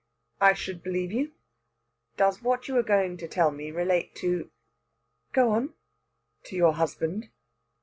"I 0.39 0.53
shall 0.53 0.79
believe 0.79 1.11
you. 1.11 1.33
Does 2.17 2.41
what 2.41 2.67
you 2.67 2.73
were 2.73 2.81
going 2.81 3.17
to 3.17 3.27
tell 3.27 3.51
me 3.51 3.69
relate 3.69 4.15
to" 4.15 4.49
"Go 5.31 5.51
on." 5.51 5.75
"To 6.45 6.55
your 6.55 6.73
husband?" 6.73 7.29